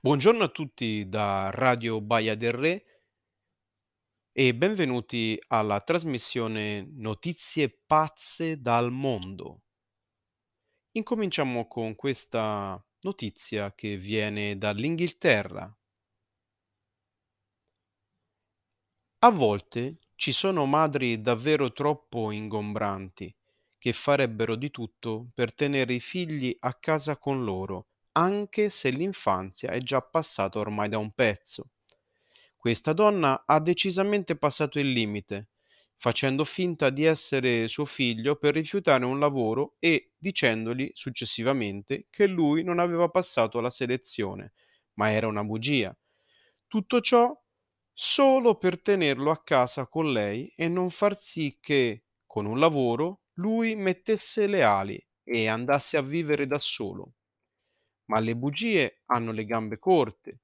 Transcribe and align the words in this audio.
Buongiorno 0.00 0.44
a 0.44 0.48
tutti 0.48 1.08
da 1.08 1.50
Radio 1.50 2.02
Baia 2.02 2.34
del 2.34 2.52
Re 2.52 2.84
e 4.30 4.54
benvenuti 4.54 5.42
alla 5.48 5.80
trasmissione 5.80 6.86
Notizie 6.96 7.70
pazze 7.86 8.60
dal 8.60 8.92
mondo. 8.92 9.62
Incominciamo 10.92 11.66
con 11.66 11.94
questa 11.94 12.78
notizia 13.00 13.74
che 13.74 13.96
viene 13.96 14.58
dall'Inghilterra. 14.58 15.74
A 19.20 19.30
volte 19.30 19.98
ci 20.14 20.32
sono 20.32 20.66
madri 20.66 21.22
davvero 21.22 21.72
troppo 21.72 22.30
ingombranti 22.30 23.34
che 23.78 23.92
farebbero 23.94 24.56
di 24.56 24.70
tutto 24.70 25.30
per 25.32 25.54
tenere 25.54 25.94
i 25.94 26.00
figli 26.00 26.54
a 26.60 26.74
casa 26.74 27.16
con 27.16 27.44
loro, 27.44 27.88
anche 28.16 28.70
se 28.70 28.90
l'infanzia 28.90 29.70
è 29.70 29.78
già 29.80 30.02
passata 30.02 30.58
ormai 30.58 30.88
da 30.88 30.98
un 30.98 31.12
pezzo. 31.12 31.70
Questa 32.56 32.92
donna 32.92 33.44
ha 33.46 33.60
decisamente 33.60 34.36
passato 34.36 34.78
il 34.78 34.90
limite, 34.90 35.50
facendo 35.96 36.44
finta 36.44 36.90
di 36.90 37.04
essere 37.04 37.68
suo 37.68 37.84
figlio 37.84 38.36
per 38.36 38.54
rifiutare 38.54 39.04
un 39.04 39.18
lavoro 39.20 39.76
e 39.78 40.12
dicendogli 40.18 40.90
successivamente 40.94 42.06
che 42.10 42.26
lui 42.26 42.62
non 42.64 42.78
aveva 42.80 43.08
passato 43.08 43.60
la 43.60 43.70
selezione, 43.70 44.52
ma 44.94 45.10
era 45.12 45.26
una 45.28 45.44
bugia. 45.44 45.96
Tutto 46.66 47.00
ciò 47.00 47.34
solo 47.92 48.56
per 48.56 48.80
tenerlo 48.82 49.30
a 49.30 49.42
casa 49.42 49.86
con 49.86 50.12
lei 50.12 50.52
e 50.56 50.68
non 50.68 50.90
far 50.90 51.20
sì 51.20 51.58
che, 51.60 52.04
con 52.26 52.46
un 52.46 52.58
lavoro, 52.58 53.22
lui 53.34 53.74
mettesse 53.76 54.46
le 54.46 54.62
ali 54.62 55.06
e 55.22 55.48
andasse 55.48 55.96
a 55.96 56.02
vivere 56.02 56.46
da 56.46 56.58
solo. 56.58 57.14
Ma 58.06 58.18
le 58.18 58.34
bugie 58.34 59.02
hanno 59.06 59.30
le 59.30 59.44
gambe 59.44 59.78
corte 59.78 60.40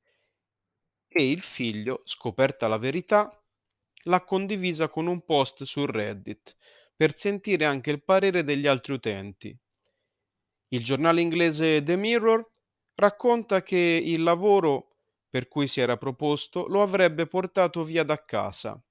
e 1.09 1.31
il 1.31 1.43
figlio, 1.43 2.03
scoperta 2.05 2.67
la 2.69 2.77
verità, 2.77 3.41
l'ha 4.05 4.25
condivisa 4.25 4.89
con 4.89 5.07
un 5.07 5.25
post 5.25 5.63
su 5.65 5.87
Reddit 5.87 6.57
per 6.97 7.17
sentire 7.17 7.65
anche 7.65 7.91
il 7.91 8.03
parere 8.03 8.43
degli 8.45 8.67
altri 8.67 8.95
utenti. 8.95 9.57
Il 10.69 10.83
giornale 10.83 11.21
inglese 11.21 11.83
The 11.85 11.95
Mirror 11.97 12.45
racconta 12.97 13.63
che 13.63 13.77
il 13.77 14.23
lavoro 14.23 14.97
per 15.31 15.47
cui 15.49 15.67
si 15.67 15.81
era 15.81 15.97
proposto 15.97 16.67
lo 16.67 16.83
avrebbe 16.83 17.27
portato 17.27 17.83
via 17.85 18.03
da 18.03 18.25
casa, 18.25 18.83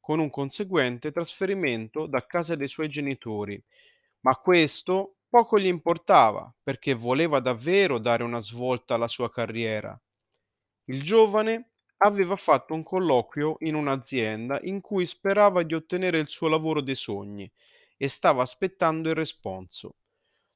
con 0.00 0.18
un 0.18 0.30
conseguente 0.30 1.12
trasferimento 1.12 2.06
da 2.06 2.26
casa 2.26 2.54
dei 2.56 2.68
suoi 2.68 2.88
genitori, 2.88 3.62
ma 4.20 4.34
questo 4.36 5.15
poco 5.28 5.58
gli 5.58 5.66
importava 5.66 6.52
perché 6.62 6.94
voleva 6.94 7.40
davvero 7.40 7.98
dare 7.98 8.22
una 8.24 8.40
svolta 8.40 8.94
alla 8.94 9.08
sua 9.08 9.30
carriera 9.30 9.98
il 10.86 11.02
giovane 11.02 11.70
aveva 11.98 12.36
fatto 12.36 12.74
un 12.74 12.82
colloquio 12.82 13.56
in 13.60 13.74
un'azienda 13.76 14.60
in 14.62 14.80
cui 14.80 15.06
sperava 15.06 15.62
di 15.62 15.74
ottenere 15.74 16.18
il 16.18 16.28
suo 16.28 16.48
lavoro 16.48 16.80
dei 16.80 16.94
sogni 16.96 17.50
e 17.96 18.08
stava 18.08 18.42
aspettando 18.42 19.08
il 19.08 19.14
responso. 19.14 19.96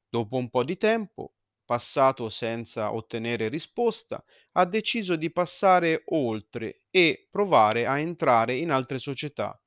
Dopo 0.09 0.37
un 0.37 0.49
po' 0.49 0.63
di 0.63 0.77
tempo, 0.77 1.35
passato 1.65 2.29
senza 2.29 2.93
ottenere 2.93 3.49
risposta, 3.49 4.23
ha 4.53 4.65
deciso 4.65 5.15
di 5.15 5.31
passare 5.31 6.03
oltre 6.07 6.83
e 6.91 7.27
provare 7.31 7.87
a 7.87 7.99
entrare 7.99 8.55
in 8.55 8.71
altre 8.71 8.99
società, 8.99 9.59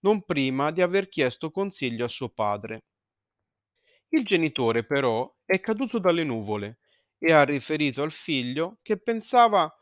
non 0.00 0.24
prima 0.24 0.70
di 0.72 0.82
aver 0.82 1.08
chiesto 1.08 1.50
consiglio 1.50 2.04
a 2.06 2.08
suo 2.08 2.28
padre. 2.30 2.84
Il 4.10 4.22
genitore 4.22 4.84
però 4.84 5.34
è 5.46 5.60
caduto 5.60 5.98
dalle 5.98 6.22
nuvole 6.22 6.80
e 7.16 7.32
ha 7.32 7.42
riferito 7.44 8.02
al 8.02 8.10
figlio 8.12 8.78
che 8.82 8.98
pensava 9.00 9.72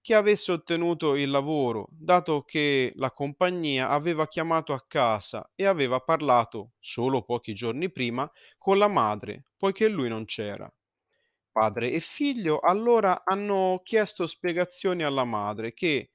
che 0.00 0.14
avesse 0.14 0.52
ottenuto 0.52 1.14
il 1.16 1.30
lavoro, 1.30 1.86
dato 1.90 2.42
che 2.44 2.92
la 2.96 3.12
compagnia 3.12 3.90
aveva 3.90 4.26
chiamato 4.26 4.72
a 4.72 4.84
casa 4.88 5.50
e 5.54 5.66
aveva 5.66 6.00
parlato, 6.00 6.72
solo 6.80 7.22
pochi 7.24 7.52
giorni 7.54 7.90
prima, 7.92 8.28
con 8.58 8.78
la 8.78 8.88
madre, 8.88 9.44
poiché 9.56 9.88
lui 9.88 10.08
non 10.08 10.24
c'era. 10.24 10.72
Padre 11.52 11.92
e 11.92 12.00
figlio 12.00 12.58
allora 12.60 13.22
hanno 13.24 13.80
chiesto 13.84 14.26
spiegazioni 14.26 15.02
alla 15.02 15.24
madre 15.24 15.72
che, 15.74 16.10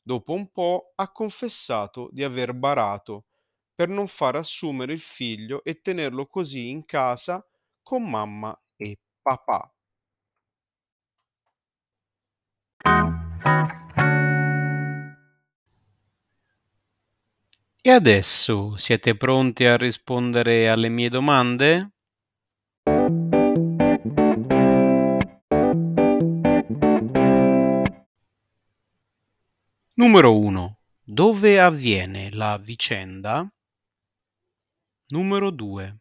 dopo 0.00 0.32
un 0.32 0.50
po', 0.50 0.92
ha 0.96 1.10
confessato 1.12 2.08
di 2.12 2.24
aver 2.24 2.54
barato 2.54 3.26
per 3.76 3.88
non 3.88 4.08
far 4.08 4.36
assumere 4.36 4.94
il 4.94 5.00
figlio 5.00 5.62
e 5.62 5.82
tenerlo 5.82 6.26
così 6.26 6.70
in 6.70 6.86
casa 6.86 7.46
con 7.82 8.08
mamma 8.08 8.58
e 8.74 8.96
papà. 9.20 9.70
E 17.82 17.90
adesso 17.90 18.76
siete 18.78 19.14
pronti 19.16 19.66
a 19.66 19.76
rispondere 19.76 20.68
alle 20.70 20.88
mie 20.88 21.10
domande? 21.10 21.90
Numero 29.94 30.38
1. 30.38 30.78
Dove 31.04 31.60
avviene 31.60 32.30
la 32.32 32.58
vicenda? 32.58 33.48
Numero 35.08 35.50
2. 35.52 36.00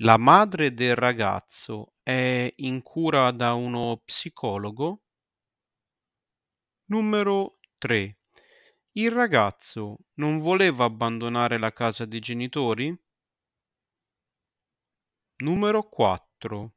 La 0.00 0.18
madre 0.18 0.74
del 0.74 0.94
ragazzo 0.94 1.94
è 2.02 2.52
in 2.56 2.82
cura 2.82 3.30
da 3.30 3.54
uno 3.54 4.02
psicologo? 4.04 5.04
Numero 6.90 7.58
3. 7.78 8.18
Il 8.92 9.10
ragazzo 9.10 10.00
non 10.16 10.38
voleva 10.38 10.84
abbandonare 10.84 11.56
la 11.56 11.72
casa 11.72 12.04
dei 12.04 12.20
genitori? 12.20 12.94
Numero 15.36 15.88
4. 15.88 16.74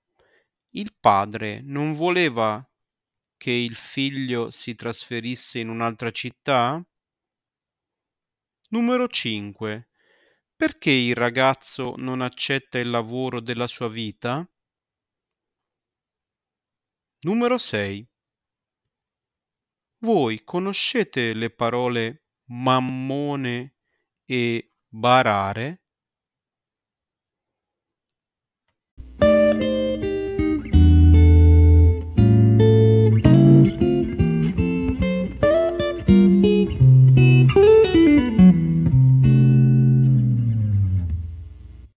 Il 0.76 0.96
padre 0.98 1.60
non 1.60 1.92
voleva 1.92 2.66
che 3.36 3.52
il 3.52 3.76
figlio 3.76 4.50
si 4.50 4.76
trasferisse 4.76 5.60
in 5.60 5.68
un'altra 5.68 6.10
città? 6.10 6.82
Numero 8.70 9.10
5. 9.10 9.91
Perché 10.62 10.92
il 10.92 11.16
ragazzo 11.16 11.96
non 11.98 12.22
accetta 12.22 12.78
il 12.78 12.92
lavoro 12.92 13.40
della 13.40 13.66
sua 13.66 13.90
vita? 13.90 14.48
Numero 17.22 17.58
6. 17.58 18.08
Voi 20.04 20.44
conoscete 20.44 21.34
le 21.34 21.50
parole 21.50 22.26
mammone 22.50 23.78
e 24.24 24.76
barare? 24.88 25.82